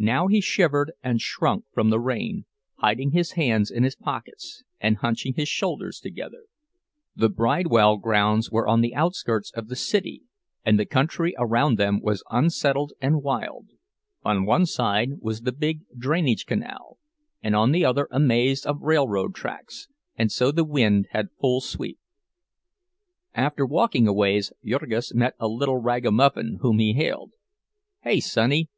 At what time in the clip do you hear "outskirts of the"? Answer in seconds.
8.96-9.76